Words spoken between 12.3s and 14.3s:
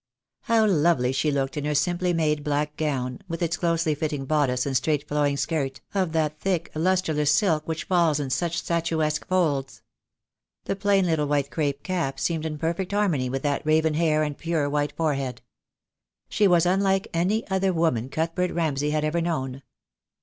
in perfect harmony with that raven hair